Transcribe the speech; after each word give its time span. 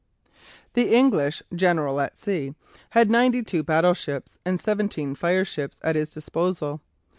The 0.73 0.91
English 0.95 1.43
"general 1.55 2.01
at 2.01 2.17
sea" 2.17 2.55
had 2.89 3.11
ninety 3.11 3.43
two 3.43 3.61
battleships 3.61 4.39
and 4.43 4.59
seventeen 4.59 5.13
fireships 5.13 5.79
at 5.83 5.95
his 5.95 6.11
disposal. 6.11 6.81